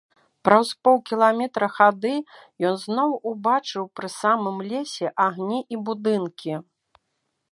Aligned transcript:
Праз 0.47 0.67
паўкіламетра 0.85 1.67
хады 1.75 2.13
ён 2.69 2.75
зноў 2.85 3.11
убачыў 3.33 3.83
пры 3.99 4.09
самым 4.21 4.57
лесе 4.71 5.07
агні 5.27 5.59
і 5.77 5.83
будынкі. 5.91 6.53